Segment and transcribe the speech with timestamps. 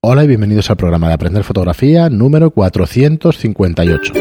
[0.00, 4.12] Hola y bienvenidos al programa de Aprender Fotografía número 458.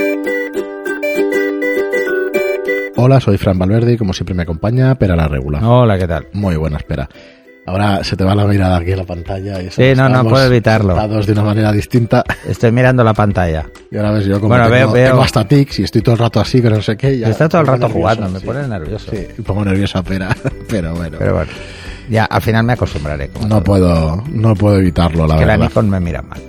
[2.96, 5.59] Hola, soy Fran Valverde y como siempre me acompaña Pera la Regula.
[5.69, 6.27] Hola, ¿qué tal?
[6.33, 7.08] Muy buena, espera.
[7.67, 9.61] Ahora se te va la mirada aquí en la pantalla.
[9.61, 10.95] Y Sí, no, no puedo evitarlo.
[10.95, 12.23] de una manera distinta.
[12.48, 13.68] Estoy mirando la pantalla.
[13.91, 15.09] Y ahora ves yo como Bueno, tengo, veo- veo.
[15.12, 17.20] tengo hasta tics y estoy todo el rato así que no sé qué.
[17.20, 18.46] ya Está todo el rato pongo jugando, nervioso, me sí.
[18.48, 19.12] pone nervioso.
[19.12, 20.36] Sí, me pongo nerviosa Pera,
[20.70, 21.18] pero bueno.
[21.20, 21.52] Pero bueno,
[22.09, 23.29] ya al final me acostumbraré.
[23.29, 23.63] como no todo.
[23.63, 25.67] puedo, no puedo evitarlo, la que la verdad.
[25.69, 26.39] Nikon me mira mal,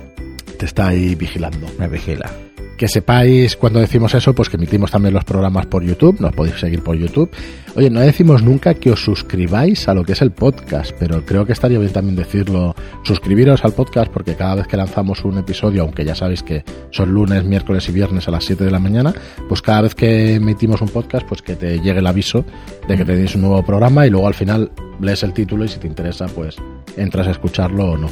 [0.57, 1.67] Te está ahí vigilando.
[1.77, 2.29] me vigila.
[2.77, 6.61] Que sepáis cuando decimos eso, pues que emitimos también los programas por YouTube, nos podéis
[6.61, 7.29] seguir por YouTube.
[7.75, 11.45] Oye, no decimos nunca que os suscribáis a lo que es el podcast, pero creo
[11.45, 15.81] que estaría bien también decirlo, suscribiros al podcast porque cada vez que lanzamos un episodio,
[15.81, 19.13] aunque ya sabéis que son lunes, miércoles y viernes a las 7 de la mañana,
[19.49, 22.45] pues cada vez que emitimos un podcast, pues que te llegue el aviso
[22.87, 25.79] de que tenéis un nuevo programa y luego al final lees el título y si
[25.79, 26.55] te interesa, pues
[26.97, 28.09] entras a escucharlo o no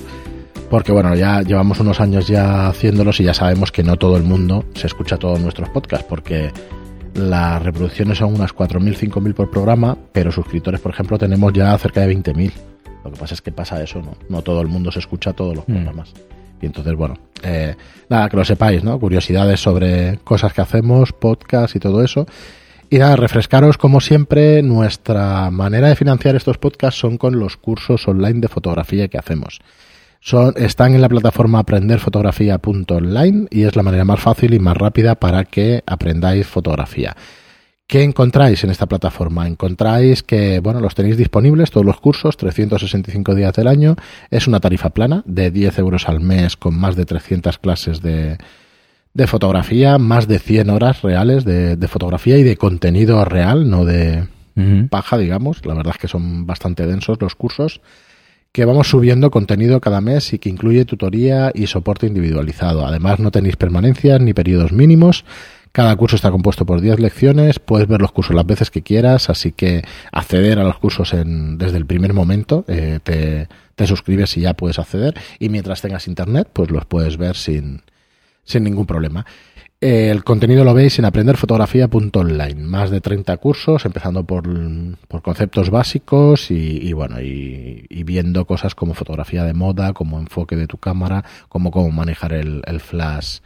[0.69, 4.23] porque bueno, ya llevamos unos años ya haciéndolos y ya sabemos que no todo el
[4.23, 6.51] mundo se escucha todos nuestros podcasts, porque
[7.13, 12.01] las reproducciones son unas 4.000, 5.000 por programa, pero suscriptores, por ejemplo, tenemos ya cerca
[12.01, 12.51] de 20.000.
[13.05, 14.17] Lo que pasa es que pasa eso, ¿no?
[14.27, 15.73] No todo el mundo se escucha todos los Mm.
[15.73, 16.11] programas.
[16.61, 17.13] Y entonces, bueno,
[17.43, 17.73] eh,
[18.09, 18.99] nada, que lo sepáis, ¿no?
[18.99, 22.25] Curiosidades sobre cosas que hacemos, podcast y todo eso.
[22.89, 28.07] Y nada, refrescaros como siempre, nuestra manera de financiar estos podcasts son con los cursos
[28.07, 29.59] online de fotografía que hacemos.
[30.21, 35.15] Son, están en la plataforma aprenderfotografía.online y es la manera más fácil y más rápida
[35.15, 37.15] para que aprendáis fotografía.
[37.87, 39.47] ¿Qué encontráis en esta plataforma?
[39.47, 43.95] Encontráis que, bueno, los tenéis disponibles, todos los cursos, 365 días del año.
[44.29, 48.37] Es una tarifa plana de 10 euros al mes con más de 300 clases de,
[49.17, 53.83] de fotografía, más de 100 horas reales de, de fotografía y de contenido real, no
[53.83, 54.27] de
[54.91, 55.65] paja, digamos.
[55.65, 57.81] La verdad es que son bastante densos los cursos
[58.51, 62.85] que vamos subiendo contenido cada mes y que incluye tutoría y soporte individualizado.
[62.85, 65.25] Además, no tenéis permanencias ni periodos mínimos.
[65.71, 69.31] Cada curso está compuesto por 10 lecciones, puedes ver los cursos las veces que quieras,
[69.31, 74.37] así que acceder a los cursos en, desde el primer momento, eh, te, te suscribes
[74.37, 77.83] y ya puedes acceder, y mientras tengas internet, pues los puedes ver sin,
[78.47, 79.23] sin ningún problema.
[79.79, 82.55] El contenido lo veis en aprenderfotografía.online.
[82.63, 84.43] Más de 30 cursos, empezando por,
[85.07, 90.17] por conceptos básicos y, y bueno, y, y viendo cosas como fotografía de moda, como
[90.19, 93.39] enfoque de tu cámara, como cómo manejar el, el flash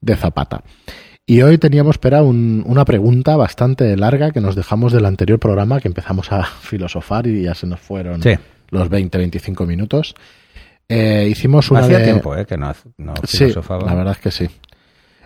[0.00, 0.62] de zapata.
[1.26, 5.80] Y hoy teníamos, espera, un- una pregunta bastante larga que nos dejamos del anterior programa,
[5.80, 8.30] que empezamos a filosofar y ya se nos fueron Sí.
[8.70, 10.14] los 20-25 minutos.
[10.88, 12.46] Eh, hicimos una Hacía de- tiempo, ¿eh?
[12.46, 14.48] Que no, no Sí, la verdad es que sí.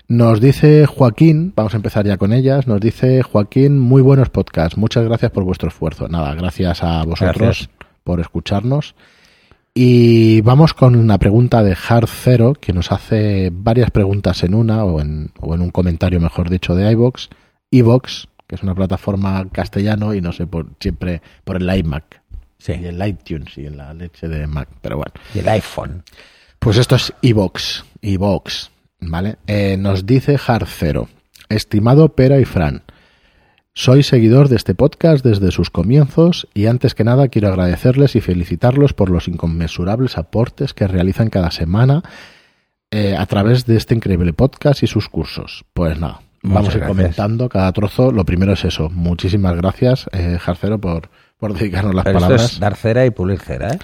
[0.08, 4.76] Nos dice Joaquín, vamos a empezar ya con ellas, nos dice Joaquín, muy buenos podcasts,
[4.76, 6.08] muchas gracias por vuestro esfuerzo.
[6.08, 7.70] Nada, gracias a vosotros Gracias.
[8.02, 8.94] por escucharnos.
[9.72, 14.84] Y vamos con una pregunta de Hard Zero, que nos hace varias preguntas en una,
[14.84, 17.28] o en, o en un comentario, mejor dicho, de iVox.
[17.70, 22.19] iVox, que es una plataforma castellano y no sé, por, siempre por el iMac.
[22.60, 22.74] Sí.
[22.80, 25.12] Y el iTunes y en la leche de Mac, pero bueno.
[25.34, 26.04] Y el iPhone.
[26.58, 29.36] Pues esto es iVox, iVox, ¿vale?
[29.46, 31.08] Eh, nos dice Jarcero,
[31.48, 32.82] estimado Pera y Fran,
[33.72, 38.20] soy seguidor de este podcast desde sus comienzos y antes que nada quiero agradecerles y
[38.20, 42.02] felicitarlos por los inconmensurables aportes que realizan cada semana
[42.90, 45.64] eh, a través de este increíble podcast y sus cursos.
[45.72, 46.96] Pues nada, Muchas vamos a ir gracias.
[46.96, 48.10] comentando cada trozo.
[48.10, 48.90] Lo primero es eso.
[48.90, 51.08] Muchísimas gracias, eh, Jarcero, por,
[51.40, 52.52] por dedicarnos las Pero palabras.
[52.52, 53.78] es dar cera y pulir cera, ¿eh?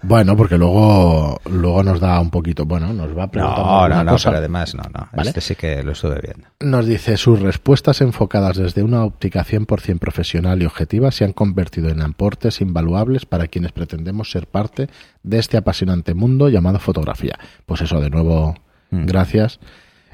[0.00, 4.12] Bueno, porque luego, luego nos da un poquito, bueno, nos va preguntando No, no, no,
[4.12, 4.28] cosa.
[4.30, 5.08] pero además no, no.
[5.12, 5.30] ¿Vale?
[5.30, 6.46] Este sí que lo estuve viendo.
[6.60, 11.88] Nos dice, sus respuestas enfocadas desde una óptica 100% profesional y objetiva se han convertido
[11.88, 14.88] en aportes invaluables para quienes pretendemos ser parte
[15.24, 17.36] de este apasionante mundo llamado fotografía.
[17.66, 18.54] Pues eso, de nuevo,
[18.90, 19.04] Mm.
[19.04, 19.58] gracias.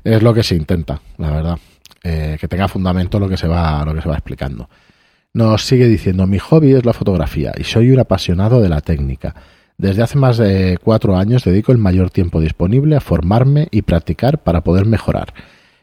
[0.02, 1.58] Es lo que se intenta, la verdad.
[2.02, 4.68] Eh, que tenga fundamento lo que se va, lo que se va explicando.
[5.36, 9.34] Nos sigue diciendo, mi hobby es la fotografía y soy un apasionado de la técnica.
[9.76, 14.44] Desde hace más de cuatro años dedico el mayor tiempo disponible a formarme y practicar
[14.44, 15.34] para poder mejorar.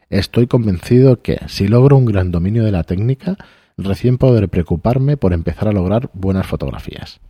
[0.08, 3.36] Estoy convencido que, si logro un gran dominio de la técnica,
[3.76, 7.20] recién podré preocuparme por empezar a lograr buenas fotografías.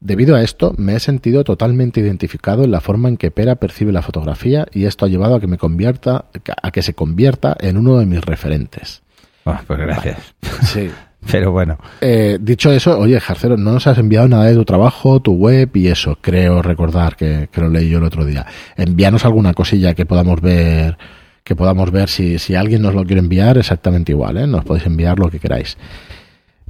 [0.00, 3.90] Debido a esto, me he sentido totalmente identificado en la forma en que Pera percibe
[3.90, 6.26] la fotografía y esto ha llevado a que me convierta,
[6.62, 9.05] a que se convierta en uno de mis referentes.
[9.46, 10.34] Bueno, pues gracias.
[10.62, 10.90] Sí.
[11.30, 15.20] Pero bueno, Eh, dicho eso, oye, Jarcero, no nos has enviado nada de tu trabajo,
[15.20, 16.18] tu web y eso.
[16.20, 18.46] Creo recordar que, que lo leí yo el otro día.
[18.76, 20.98] Envíanos alguna cosilla que podamos ver,
[21.42, 24.46] que podamos ver si, si alguien nos lo quiere enviar, exactamente igual, ¿eh?
[24.46, 25.76] Nos podéis enviar lo que queráis.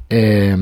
[0.08, 0.56] Eh,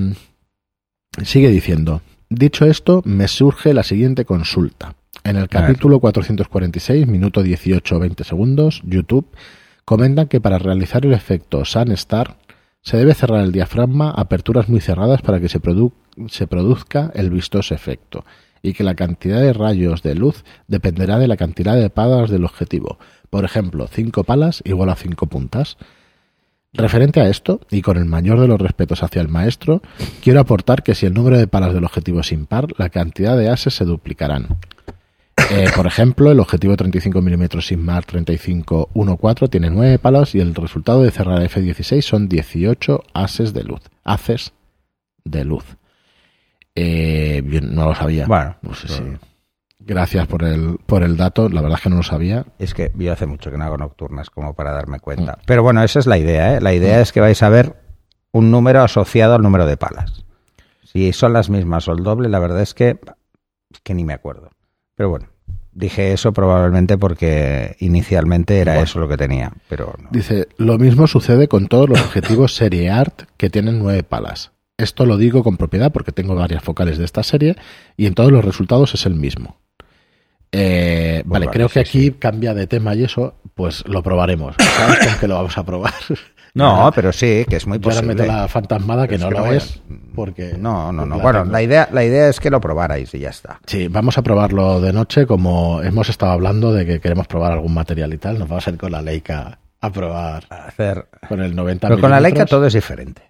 [1.22, 4.94] sigue diciendo, dicho esto, me surge la siguiente consulta.
[5.22, 9.28] En el capítulo 446, minuto 18 20 segundos, YouTube
[9.84, 12.36] comentan que para realizar el efecto Sun Star
[12.82, 15.60] se debe cerrar el diafragma a aperturas muy cerradas para que se,
[16.28, 18.24] se produzca el vistoso efecto
[18.64, 22.44] y que la cantidad de rayos de luz dependerá de la cantidad de palas del
[22.44, 22.98] objetivo.
[23.28, 25.76] Por ejemplo, 5 palas igual a 5 puntas.
[26.72, 29.82] Referente a esto, y con el mayor de los respetos hacia el maestro,
[30.22, 33.50] quiero aportar que si el número de palas del objetivo es impar, la cantidad de
[33.50, 34.56] ases se duplicarán.
[35.50, 41.02] Eh, por ejemplo, el objetivo 35 mm Sigmar 3514 tiene 9 palos y el resultado
[41.02, 43.82] de cerrar F16 son 18 ases de luz.
[44.04, 44.52] Haces
[45.24, 45.64] de luz.
[46.74, 48.26] Eh, no lo sabía.
[48.26, 48.56] Bueno,
[49.86, 51.48] Gracias por el, por el dato.
[51.50, 52.46] La verdad es que no lo sabía.
[52.58, 55.32] Es que yo hace mucho que no hago nocturnas como para darme cuenta.
[55.32, 55.42] Mm.
[55.46, 56.56] Pero bueno, esa es la idea.
[56.56, 56.60] ¿eh?
[56.60, 57.02] La idea mm.
[57.02, 57.76] es que vais a ver
[58.32, 60.24] un número asociado al número de palas.
[60.82, 62.98] Si son las mismas o el doble, la verdad es que,
[63.82, 64.50] que ni me acuerdo.
[64.94, 65.26] Pero bueno,
[65.74, 69.52] dije eso probablemente porque inicialmente era eso lo que tenía.
[69.68, 74.52] Pero Dice, lo mismo sucede con todos los objetivos Serie Art que tienen nueve palas.
[74.76, 77.56] Esto lo digo con propiedad porque tengo varias focales de esta serie
[77.96, 79.56] y en todos los resultados es el mismo.
[80.50, 84.56] Eh, vale, creo que aquí cambia de tema y eso, pues lo probaremos.
[84.58, 85.94] ¿Sabes qué lo vamos a probar?
[86.56, 88.12] No, pero sí, que es muy posible.
[88.12, 89.80] Ahora meto la fantasmada que no lo es,
[90.14, 90.54] porque...
[90.56, 91.18] No, no, no.
[91.18, 93.58] Bueno, la idea, la idea es que lo probarais y ya está.
[93.66, 97.74] Sí, vamos a probarlo de noche, como hemos estado hablando de que queremos probar algún
[97.74, 100.44] material y tal, nos vamos a ir con la Leica a probar.
[100.48, 101.08] A hacer...
[101.28, 103.22] Con el 90 Pero con la Leica todo es diferente.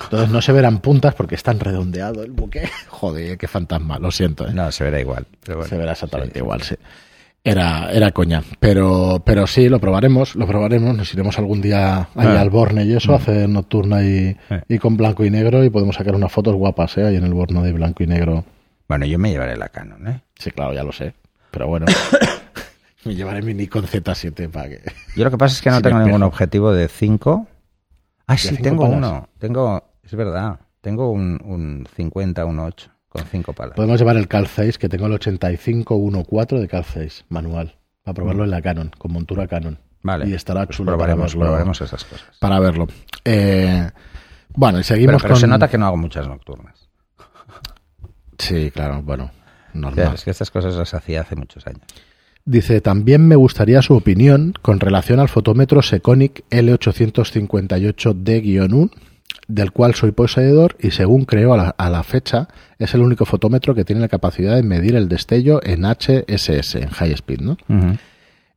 [0.00, 2.70] Entonces no se verán puntas porque está redondeado el buque.
[2.90, 4.46] Joder, qué fantasma, lo siento.
[4.46, 4.54] ¿eh?
[4.54, 5.26] No, se verá igual.
[5.44, 6.76] se verá exactamente igual, sí
[7.44, 8.42] era, era coña.
[8.60, 10.96] Pero, pero sí, lo probaremos, lo probaremos.
[10.96, 12.40] Nos iremos algún día ahí ah.
[12.40, 13.20] al Borne y eso, a mm.
[13.20, 14.36] hacer nocturna y,
[14.68, 17.06] y, con blanco y negro y podemos sacar unas fotos guapas, ¿eh?
[17.06, 18.44] Ahí en el Borne de blanco y negro.
[18.88, 20.20] Bueno, yo me llevaré la Canon, ¿eh?
[20.38, 21.14] Sí, claro, ya lo sé.
[21.50, 21.86] Pero bueno,
[23.04, 24.82] me llevaré mi Nikon Z7 para que...
[25.16, 27.46] Yo lo que pasa es que no tengo ningún objetivo de 5.
[28.26, 29.28] Ah, sí, tengo uno.
[29.38, 33.76] Tengo, es verdad, tengo un, un 50, un 8 con cinco palas.
[33.76, 38.40] Podemos llevar el Cal 6, que tengo el 8514 de Cal 6, manual, para probarlo
[38.42, 38.44] mm.
[38.44, 39.78] en la Canon, con montura Canon.
[40.02, 40.26] Vale.
[40.26, 42.26] Y estará pues chulo probaremos, probaremos esas cosas.
[42.38, 42.88] Para verlo.
[43.24, 43.90] Eh,
[44.54, 46.88] bueno, y seguimos pero, se nota que no hago muchas nocturnas.
[48.38, 49.30] Sí, claro, bueno,
[49.74, 50.14] normal.
[50.14, 51.82] es que estas cosas las hacía hace muchos años.
[52.44, 58.90] Dice, también me gustaría su opinión con relación al fotómetro Seconic L858D-1
[59.48, 62.48] del cual soy poseedor y según creo a la, fecha
[62.78, 66.90] es el único fotómetro que tiene la capacidad de medir el destello en HSS, en
[66.90, 67.40] high speed.
[67.40, 67.56] ¿no?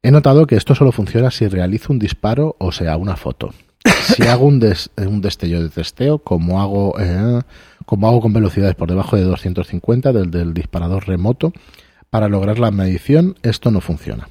[0.04, 3.54] He notado que esto solo funciona si realizo un disparo o sea una foto.
[3.84, 4.62] Si hago un,
[4.98, 7.42] un destello de testeo, como hago, eh,
[7.86, 11.54] como hago con velocidades por debajo de 250 del, del disparador remoto,
[12.10, 14.30] para lograr la medición, esto no funciona.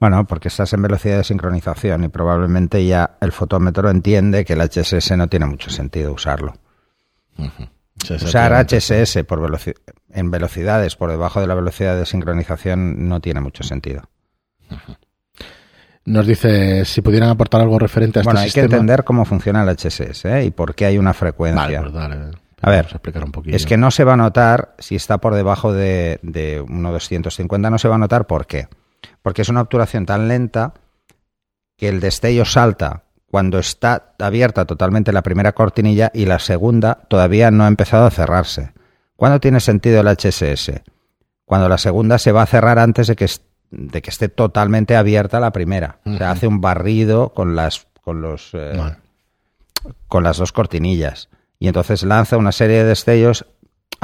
[0.00, 4.60] Bueno, porque estás en velocidad de sincronización y probablemente ya el fotómetro entiende que el
[4.60, 6.54] HSS no tiene mucho sentido usarlo.
[8.10, 9.58] Usar HSS por
[10.10, 14.02] en velocidades por debajo de la velocidad de sincronización no tiene mucho sentido.
[16.04, 19.62] Nos dice si pudieran aportar algo referente a este bueno, hay que entender cómo funciona
[19.62, 20.44] el HSS ¿eh?
[20.44, 21.80] y por qué hay una frecuencia.
[21.80, 21.94] Pues
[22.60, 25.72] a ver, explicar un es que no se va a notar si está por debajo
[25.72, 28.68] de, de 1.250, no se va a notar por qué
[29.22, 30.74] porque es una obturación tan lenta
[31.76, 37.50] que el destello salta cuando está abierta totalmente la primera cortinilla y la segunda todavía
[37.50, 38.72] no ha empezado a cerrarse.
[39.16, 40.82] ¿Cuándo tiene sentido el HSS?
[41.44, 43.26] Cuando la segunda se va a cerrar antes de que,
[43.70, 45.98] de que esté totalmente abierta la primera.
[46.04, 48.80] Se hace un barrido con las, con, los, eh,
[50.06, 51.28] con las dos cortinillas.
[51.58, 53.46] Y entonces lanza una serie de destellos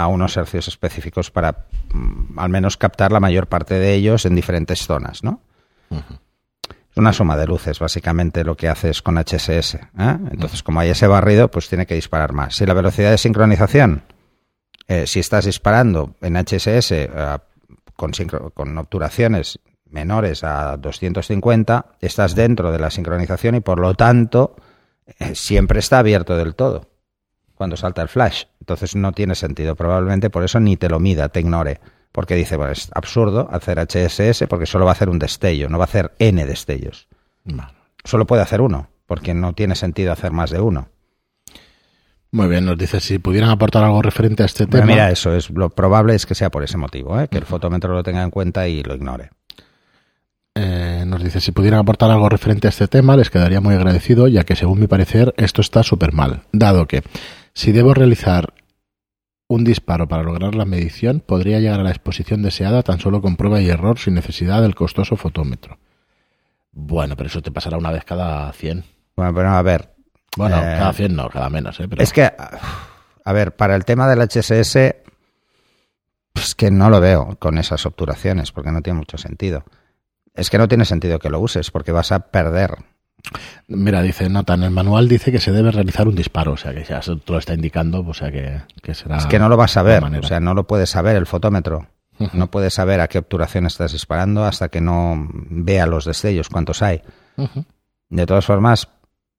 [0.02, 4.34] a unos hercios específicos para mm, al menos captar la mayor parte de ellos en
[4.34, 5.42] diferentes zonas, ¿no?
[5.90, 9.74] Es una suma de luces, básicamente lo que haces con HSS.
[9.74, 10.18] ¿eh?
[10.30, 12.56] Entonces, como hay ese barrido, pues tiene que disparar más.
[12.56, 14.02] Si la velocidad de sincronización,
[14.88, 17.08] eh, si estás disparando en HSS eh,
[17.94, 18.12] con,
[18.54, 24.56] con obturaciones menores a 250, estás dentro de la sincronización y por lo tanto
[25.32, 26.89] siempre está abierto del todo
[27.60, 28.44] cuando salta el flash.
[28.58, 29.76] Entonces no tiene sentido.
[29.76, 31.78] Probablemente por eso ni te lo mida, te ignore.
[32.10, 35.76] Porque dice, bueno, es absurdo hacer HSS porque solo va a hacer un destello, no
[35.76, 37.06] va a hacer N destellos.
[38.02, 40.88] Solo puede hacer uno, porque no tiene sentido hacer más de uno.
[42.30, 44.86] Muy bien, nos dice si pudieran aportar algo referente a este tema.
[44.86, 47.28] Mira, eso es lo probable es que sea por ese motivo, ¿eh?
[47.28, 49.32] que el fotómetro lo tenga en cuenta y lo ignore.
[50.54, 54.28] Eh, nos dice si pudieran aportar algo referente a este tema, les quedaría muy agradecido,
[54.28, 57.02] ya que según mi parecer esto está súper mal, dado que
[57.60, 58.54] si debo realizar
[59.46, 63.36] un disparo para lograr la medición podría llegar a la exposición deseada tan solo con
[63.36, 65.78] prueba y error sin necesidad del costoso fotómetro.
[66.72, 68.82] Bueno, pero eso te pasará una vez cada 100.
[69.14, 69.94] Bueno, pero a ver.
[70.38, 71.78] Bueno, eh, cada 100 no, cada menos.
[71.80, 71.88] ¿eh?
[71.98, 72.32] Es que,
[73.24, 74.94] a ver, para el tema del HSS,
[76.32, 79.64] pues que no lo veo con esas obturaciones, porque no tiene mucho sentido.
[80.32, 82.78] Es que no tiene sentido que lo uses, porque vas a perder
[83.68, 86.74] Mira, dice Nota, en el manual dice que se debe realizar un disparo, o sea
[86.74, 89.18] que ya te lo está indicando, o sea que, será.
[89.18, 91.86] Es que no lo vas a ver, o sea, no lo puedes saber el fotómetro.
[92.34, 96.82] No puedes saber a qué obturación estás disparando hasta que no vea los destellos, cuántos
[96.82, 97.02] hay.
[98.10, 98.88] De todas formas,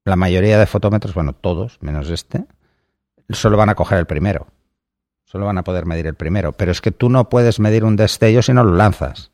[0.04, 2.44] la mayoría de fotómetros, bueno, todos, menos este,
[3.30, 4.48] solo van a coger el primero.
[5.24, 6.52] Solo van a poder medir el primero.
[6.52, 9.30] Pero es que tú no puedes medir un destello si no lo lanzas.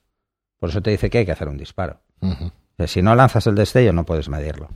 [0.61, 2.01] Por eso te dice que hay que hacer un disparo.
[2.87, 4.69] Si no lanzas el destello, no puedes medirlo.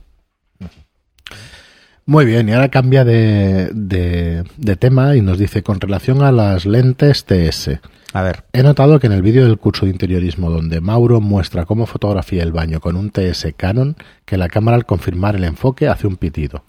[2.05, 6.65] Muy bien, y ahora cambia de, de, tema y nos dice con relación a las
[6.65, 7.79] lentes TS.
[8.11, 8.43] A ver.
[8.51, 12.43] He notado que en el vídeo del curso de interiorismo donde Mauro muestra cómo fotografía
[12.43, 13.95] el baño con un TS Canon,
[14.25, 16.65] que la cámara al confirmar el enfoque hace un pitido.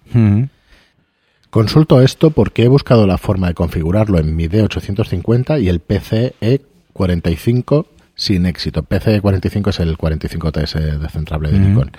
[1.51, 6.63] Consulto esto porque he buscado la forma de configurarlo en mi D850 y el PCE
[6.93, 8.83] 45 sin éxito.
[8.83, 11.93] PC45 es el 45TS descentrable de Nikon.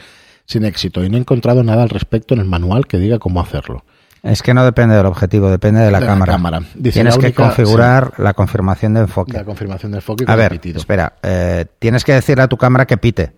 [0.45, 1.03] Sin éxito.
[1.03, 3.83] Y no he encontrado nada al respecto en el manual que diga cómo hacerlo.
[4.21, 6.63] Es que no depende del objetivo, depende de la cámara.
[6.81, 9.33] tienes que configurar la confirmación de enfoque.
[9.33, 10.25] La confirmación de enfoque.
[10.27, 11.13] a ver, espera.
[11.21, 13.33] Eh, tienes que decirle a tu cámara que pite.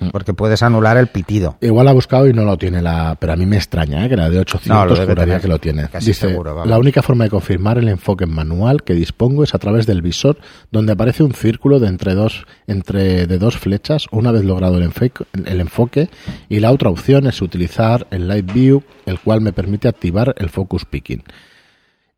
[0.00, 0.08] Mm.
[0.08, 1.58] Porque puedes anular el pitido.
[1.60, 4.08] Igual ha buscado y no lo tiene la, pero a mí me extraña, ¿eh?
[4.08, 5.88] que la de 800 no, que lo tiene.
[6.00, 10.00] Dice, la única forma de confirmar el enfoque manual que dispongo es a través del
[10.00, 10.38] visor,
[10.70, 14.84] donde aparece un círculo de entre dos, entre de dos flechas, una vez logrado el
[14.84, 16.08] enfoque, el enfoque,
[16.48, 20.48] y la otra opción es utilizar el Light View, el cual me permite activar el
[20.48, 21.22] Focus Picking.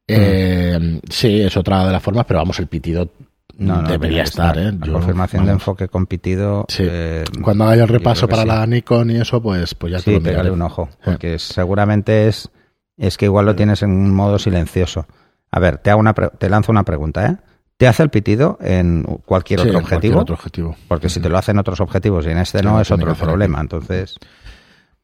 [0.08, 0.14] Mm.
[0.14, 3.10] Eh, sí, es otra de las formas, pero vamos, el pitido
[3.58, 4.72] no, debería estar, ¿eh?
[4.72, 6.64] La confirmación de enfoque competido.
[6.68, 6.84] Sí.
[6.86, 10.22] Eh, Cuando haga el repaso para la Nikon y eso, pues, pues ya te lo
[10.22, 10.88] pegaré un ojo.
[11.04, 12.50] Porque seguramente es,
[12.96, 15.06] es que igual lo tienes en un modo silencioso.
[15.50, 17.36] A ver, te, hago una te lanzo una pregunta, ¿eh?
[17.76, 20.20] ¿Te hace el pitido en cualquier otro objetivo?
[20.20, 20.76] otro objetivo.
[20.86, 23.60] Porque si te lo hacen otros objetivos y en este no, es otro problema.
[23.60, 24.16] Entonces.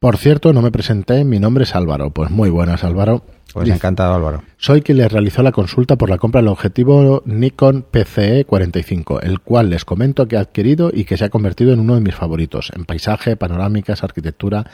[0.00, 2.10] Por cierto, no me presenté, mi nombre es Álvaro.
[2.10, 3.24] Pues muy buenas, Álvaro.
[3.52, 4.44] Pues encantado, Álvaro.
[4.56, 9.40] Soy quien les realizó la consulta por la compra del objetivo Nikon PCE 45, el
[9.40, 12.14] cual les comento que he adquirido y que se ha convertido en uno de mis
[12.14, 14.70] favoritos, en paisaje, panorámicas, arquitectura.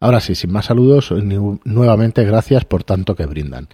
[0.00, 1.12] Ahora sí, sin más saludos,
[1.64, 3.68] nuevamente gracias por tanto que brindan.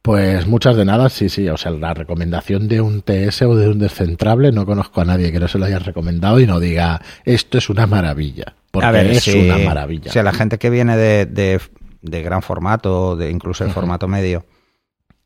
[0.00, 3.68] Pues muchas de nada, sí, sí, o sea, la recomendación de un TS o de
[3.68, 7.02] un descentrable, no conozco a nadie que no se lo haya recomendado y no diga,
[7.24, 10.10] esto es una maravilla, porque es una maravilla.
[10.10, 11.60] O sea, la gente que viene de,
[12.02, 14.44] de gran formato, de incluso de formato medio,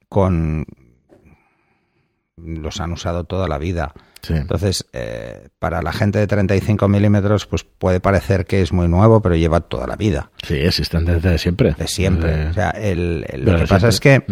[0.08, 0.66] con
[2.36, 3.92] los han usado toda la vida.
[4.28, 9.22] Entonces, eh, para la gente de 35 milímetros, pues puede parecer que es muy nuevo,
[9.22, 10.30] pero lleva toda la vida.
[10.42, 11.72] Sí, existen desde siempre.
[11.72, 12.48] De siempre.
[12.48, 14.22] O sea, el, lo que pasa es que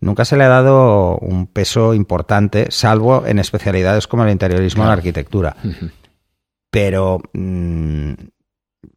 [0.00, 4.86] nunca se le ha dado un peso importante, salvo en especialidades como el interiorismo o
[4.86, 5.56] la arquitectura.
[6.70, 8.12] Pero mm,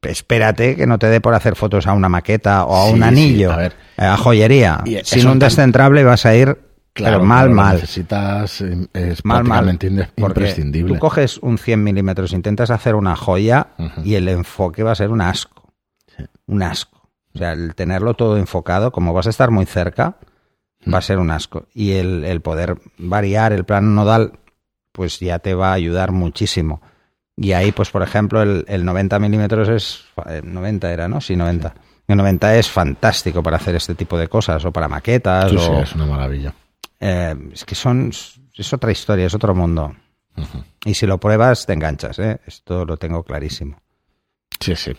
[0.01, 3.51] espérate que no te dé por hacer fotos a una maqueta o a un anillo,
[3.51, 4.84] a, a, joyería.
[5.04, 6.58] Sin un descentrable vas a ir
[6.94, 7.75] claro, mal, mal.
[7.75, 9.77] Necesitas, eh, es mal, mal.
[10.15, 10.94] imprescindible.
[10.94, 13.68] Tú coges un 100 milímetros, intentas hacer una joya
[14.04, 15.74] y el enfoque va a ser un asco.
[16.48, 17.10] Un asco.
[17.34, 20.18] O sea, el tenerlo todo enfocado, como vas a estar muy cerca,
[20.92, 21.68] va a ser un asco.
[21.74, 24.39] Y el, el poder variar el plano nodal,
[24.92, 26.82] pues ya te va a ayudar muchísimo.
[27.38, 30.06] Y ahí, pues por ejemplo, el, el 90 milímetros es...
[30.44, 31.20] 90 era, ¿no?
[31.20, 31.74] Sí, 90.
[32.08, 35.51] El 90 es fantástico para hacer este tipo de cosas, o para maquetas.
[35.51, 36.54] Sí, sí, es una maravilla.
[37.00, 38.12] Eh, es que son...
[38.56, 39.94] Es otra historia, es otro mundo.
[40.86, 42.39] Y si lo pruebas, te enganchas, ¿eh?
[42.46, 43.77] Esto lo tengo clarísimo.
[44.60, 44.94] Sí, sí.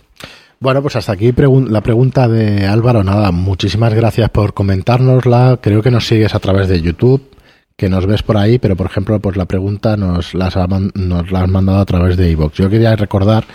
[0.59, 3.03] Bueno, pues hasta aquí la pregunta de Álvaro.
[3.03, 5.59] Nada, muchísimas gracias por comentárnosla.
[5.61, 7.36] Creo que nos sigues a través de YouTube
[7.77, 10.55] que nos ves por ahí, pero por ejemplo, pues la pregunta nos, las
[10.95, 12.55] nos la han mandado a través de iVoox.
[12.55, 13.45] Yo quería recordar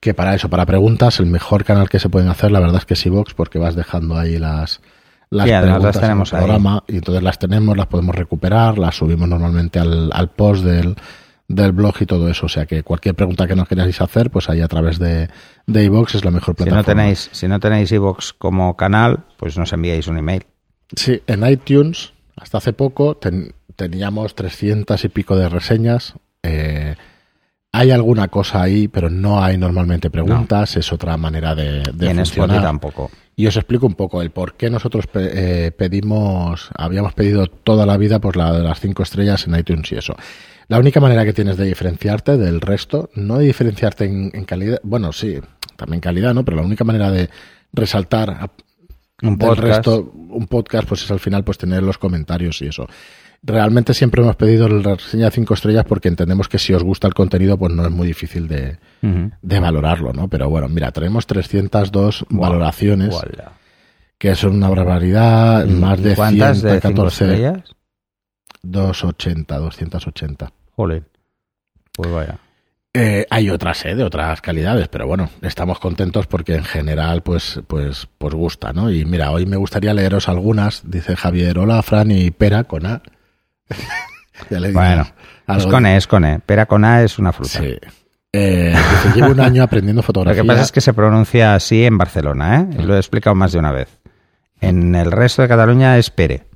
[0.00, 2.84] que para eso, para preguntas, el mejor canal que se pueden hacer, la verdad es
[2.84, 4.82] que es iVoox, porque vas dejando ahí las,
[5.30, 9.26] las preguntas tenemos en el programa y entonces las tenemos, las podemos recuperar, las subimos
[9.26, 10.94] normalmente al, al post del,
[11.48, 12.44] del blog y todo eso.
[12.44, 15.30] O sea que cualquier pregunta que nos queráis hacer, pues ahí a través de,
[15.66, 16.82] de es la mejor plataforma.
[16.82, 17.94] Si no tenéis, si no tenéis
[18.36, 20.44] como canal, pues nos enviáis un email.
[20.94, 23.18] Sí, en iTunes hasta hace poco
[23.76, 26.14] teníamos 300 y pico de reseñas.
[26.42, 26.94] Eh,
[27.72, 30.76] hay alguna cosa ahí, pero no hay normalmente preguntas.
[30.76, 32.62] Es otra manera de, de en funcionar.
[32.62, 33.10] tampoco.
[33.36, 37.96] Y os explico un poco el por qué nosotros eh, pedimos, habíamos pedido toda la
[37.96, 40.14] vida pues la de las cinco estrellas en iTunes y eso.
[40.68, 45.12] La única manera que tienes de diferenciarte del resto, no de diferenciarte en, calidad, bueno,
[45.12, 45.40] sí,
[45.76, 46.44] también calidad, ¿no?
[46.44, 47.28] Pero la única manera de
[47.72, 48.50] resaltar
[49.22, 52.86] un del resto un podcast, pues es al final pues tener los comentarios y eso.
[53.42, 57.06] Realmente siempre hemos pedido la reseña de cinco estrellas porque entendemos que si os gusta
[57.06, 58.78] el contenido, pues no es muy difícil de,
[59.42, 60.28] valorarlo, ¿no?
[60.28, 63.14] Pero bueno, mira, tenemos 302 valoraciones,
[64.16, 67.76] que son una barbaridad, más de ¿Cuántas 114 de estrellas?
[68.62, 70.52] 280, 280.
[70.74, 71.02] Joder.
[71.94, 72.38] Pues vaya.
[72.96, 73.96] Eh, hay otras, ¿eh?
[73.96, 78.88] De otras calidades, pero bueno, estamos contentos porque en general, pues, pues, pues gusta, ¿no?
[78.88, 83.02] Y mira, hoy me gustaría leeros algunas, dice Javier, hola, Fran y Pera con A.
[84.72, 85.06] bueno,
[85.48, 86.38] es con E, es con E.
[86.38, 87.58] Pera con A es una fruta.
[87.58, 87.76] Sí.
[88.32, 88.74] Eh,
[89.14, 90.42] llevo un año aprendiendo fotografía.
[90.42, 92.82] Lo que pasa es que se pronuncia así en Barcelona, ¿eh?
[92.82, 93.98] Lo he explicado más de una vez.
[94.60, 96.46] En el resto de Cataluña es Pere.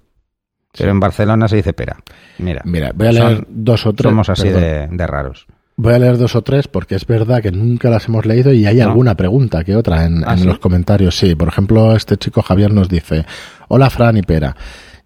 [0.76, 1.96] Pero en Barcelona se dice pera.
[2.38, 4.10] Mira, Mira voy a leer dos o tres.
[4.10, 5.46] Somos así de, raros.
[5.80, 8.66] Voy a leer dos o tres porque es verdad que nunca las hemos leído y
[8.66, 11.16] hay alguna pregunta que otra en, ¿Ah, los comentarios.
[11.16, 13.24] Sí, por ejemplo, este chico Javier nos dice:
[13.68, 14.56] Hola, Fran y Pera.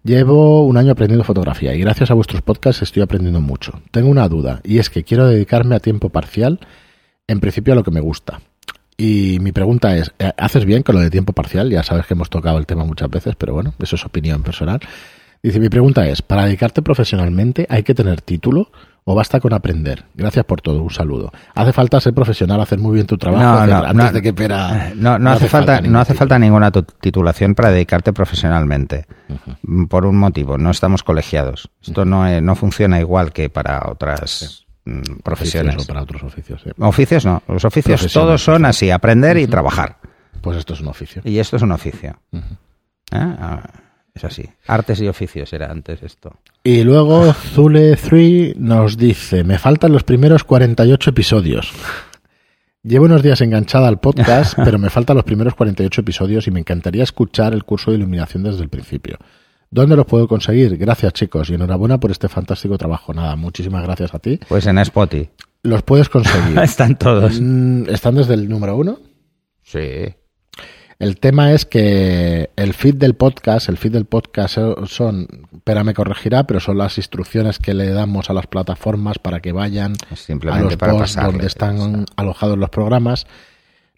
[0.03, 3.83] Llevo un año aprendiendo fotografía y gracias a vuestros podcasts estoy aprendiendo mucho.
[3.91, 6.59] Tengo una duda y es que quiero dedicarme a tiempo parcial,
[7.27, 8.41] en principio a lo que me gusta.
[8.97, 11.69] Y mi pregunta es, eh, ¿haces bien con lo de tiempo parcial?
[11.69, 14.79] Ya sabes que hemos tocado el tema muchas veces, pero bueno, eso es opinión personal.
[15.43, 18.71] Dice, mi pregunta es, ¿para dedicarte profesionalmente hay que tener título
[19.05, 20.05] o basta con aprender?
[20.13, 21.31] Gracias por todo, un saludo.
[21.53, 23.65] ¿Hace falta ser profesional, hacer muy bien tu trabajo?
[23.65, 27.71] No, antes de que pera, no, no, hace, falta, no hace falta ninguna titulación para
[27.71, 29.05] dedicarte profesionalmente.
[29.89, 31.69] Por un motivo, no estamos colegiados.
[31.81, 35.75] Esto no, no funciona igual que para otras mm, profesiones.
[35.83, 36.63] O para otros oficios.
[36.77, 39.97] Oficios no, los oficios todos son así, aprender y trabajar.
[40.41, 41.21] Pues esto es un oficio.
[41.25, 42.17] Y esto es un oficio.
[44.13, 44.47] Es así.
[44.67, 46.37] Artes y oficios era antes esto.
[46.63, 51.71] Y luego Zule3 nos dice, me faltan los primeros 48 episodios.
[52.83, 56.59] Llevo unos días enganchada al podcast, pero me faltan los primeros 48 episodios y me
[56.59, 59.17] encantaría escuchar el curso de iluminación desde el principio.
[59.71, 60.77] ¿Dónde los puedo conseguir?
[60.77, 63.11] Gracias chicos y enhorabuena por este fantástico trabajo.
[63.13, 64.39] Nada, muchísimas gracias a ti.
[64.47, 65.31] Pues en Spotify.
[65.63, 66.59] Los puedes conseguir.
[66.63, 67.39] Están todos.
[67.41, 68.99] Mm, ¿Están desde el número uno?
[69.63, 70.13] Sí.
[70.99, 75.27] El tema es que el feed del podcast, el feed del podcast son,
[75.63, 79.51] Pera me corregirá, pero son las instrucciones que le damos a las plataformas para que
[79.51, 79.93] vayan
[80.51, 83.25] a los posts donde están alojados los programas.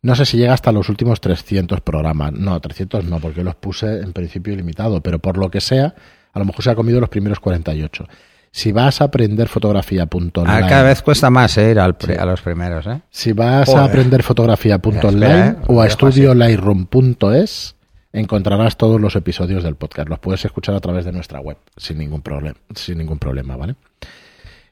[0.01, 2.31] No sé si llega hasta los últimos 300 programas.
[2.31, 5.95] No, 300 no, porque los puse en principio ilimitado, pero por lo que sea,
[6.31, 8.07] a lo mejor se ha comido los primeros 48.
[8.55, 10.47] Si vas a aprender fotografía.online.
[10.47, 12.87] Ah, cada vez cuesta más eh, ir a los primeros.
[12.87, 13.01] ¿eh?
[13.09, 17.75] Si vas a aprender fotografía.online o a estudiolightroom.es,
[18.13, 20.07] encontrarás todos los episodios del podcast.
[20.07, 23.75] Los puedes escuchar a través de nuestra web sin ningún problema, sin ningún problema, ¿vale?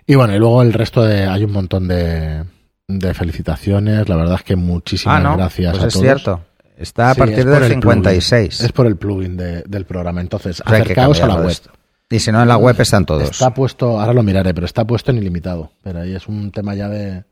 [0.08, 2.46] Y bueno, y luego el resto de hay un montón de,
[3.14, 4.08] felicitaciones.
[4.08, 6.40] La verdad es que muchísimas ah, gracias pues a es cierto.
[6.78, 8.62] Está a partir del 56.
[8.62, 10.22] es por el plugin del programa.
[10.22, 11.58] Entonces, acercaos a la web.
[12.14, 13.24] Y si no, en la web están todos.
[13.24, 15.72] Está puesto, ahora lo miraré, pero está puesto en ilimitado.
[15.82, 17.24] Pero ahí es un tema ya de,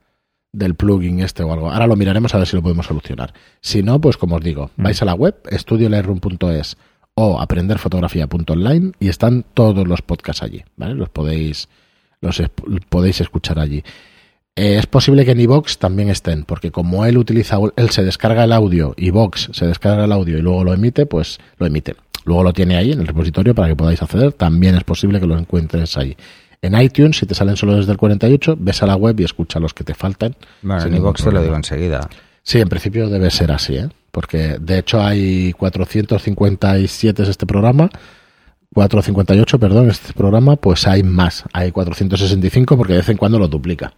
[0.52, 1.70] del plugin este o algo.
[1.70, 3.32] Ahora lo miraremos a ver si lo podemos solucionar.
[3.62, 4.84] Si no, pues como os digo, mm.
[4.84, 6.78] vais a la web, estudiolightroom.es
[7.14, 10.96] o aprenderfotografía.online y están todos los podcasts allí, ¿vale?
[10.96, 11.70] Los podéis,
[12.20, 12.42] los
[12.90, 13.84] podéis escuchar allí.
[14.56, 18.46] Eh, es posible que en iVox también estén, porque como él utiliza, él se descarga
[18.46, 21.96] el audio, iVox se descarga el audio y luego lo emite, pues lo emite.
[22.26, 24.34] Luego lo tiene ahí en el repositorio para que podáis acceder.
[24.34, 26.16] También es posible que lo encuentres ahí.
[26.62, 29.60] En iTunes, si te salen solo desde el 48, ves a la web y escucha
[29.60, 30.36] los que te faltan.
[30.62, 32.08] Bueno, en iVox te lo digo enseguida.
[32.44, 33.90] Sí, en principio debe ser así, ¿eh?
[34.12, 37.90] Porque de hecho hay 457 es este programa.
[38.74, 41.44] 458, perdón, este programa, pues hay más.
[41.52, 43.94] Hay 465 porque de vez en cuando lo duplica.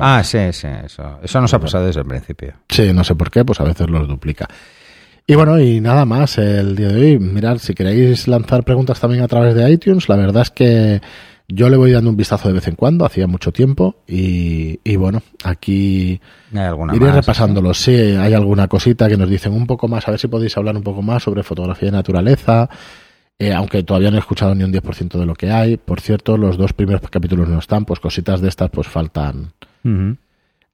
[0.00, 1.18] Ah, sí, sí, eso.
[1.22, 2.54] Eso nos ha pasado desde el principio.
[2.68, 4.48] Sí, no sé por qué, pues a veces los duplica.
[5.30, 7.18] Y bueno, y nada más el día de hoy.
[7.20, 11.00] Mirad, si queréis lanzar preguntas también a través de iTunes, la verdad es que
[11.46, 14.96] yo le voy dando un vistazo de vez en cuando, hacía mucho tiempo, y, y
[14.96, 16.20] bueno, aquí
[16.96, 17.72] iré repasándolo.
[17.74, 20.76] Sí, hay alguna cosita que nos dicen un poco más, a ver si podéis hablar
[20.76, 22.68] un poco más sobre fotografía de naturaleza,
[23.38, 25.76] eh, aunque todavía no he escuchado ni un 10% de lo que hay.
[25.76, 29.52] Por cierto, los dos primeros capítulos no están, pues cositas de estas pues faltan.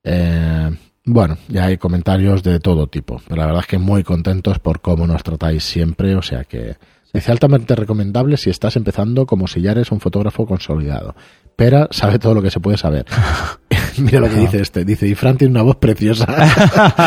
[0.03, 0.71] eh,
[1.07, 4.81] bueno, ya hay comentarios de todo tipo, pero la verdad es que muy contentos por
[4.81, 6.75] cómo nos tratáis siempre, o sea que
[7.13, 11.15] dice altamente recomendable si estás empezando como si ya eres un fotógrafo consolidado.
[11.55, 13.07] Pera sabe todo lo que se puede saber.
[13.99, 14.85] Mira lo que dice este.
[14.85, 16.27] Dice, y Fran tiene una voz preciosa.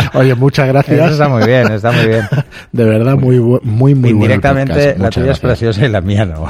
[0.16, 0.98] Oye, muchas gracias.
[0.98, 2.24] Eso está muy bien, está muy bien.
[2.72, 6.48] De verdad, muy, muy, muy Indirectamente, la tuya es preciosa y la mía no.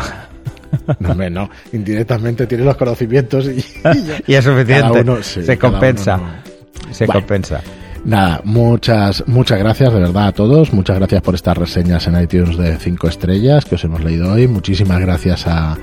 [0.99, 1.49] No, no.
[1.73, 3.65] Indirectamente tiene los conocimientos y,
[4.27, 5.23] y, es suficiente.
[5.23, 6.43] se compensa.
[6.91, 7.61] Se compensa.
[8.05, 10.73] Nada, muchas, muchas gracias de verdad a todos.
[10.73, 14.47] Muchas gracias por estas reseñas en iTunes de 5 estrellas que os hemos leído hoy.
[14.47, 15.77] Muchísimas gracias a,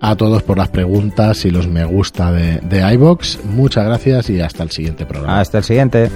[0.00, 3.44] a todos por las preguntas y los me gusta de, de iBox.
[3.44, 5.40] Muchas gracias y hasta el siguiente programa.
[5.40, 6.10] Hasta el siguiente.